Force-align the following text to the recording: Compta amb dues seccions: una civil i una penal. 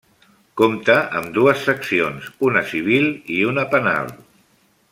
Compta 0.61 0.95
amb 1.19 1.29
dues 1.35 1.67
seccions: 1.69 2.31
una 2.51 2.65
civil 2.73 3.09
i 3.37 3.41
una 3.55 3.71
penal. 3.75 4.15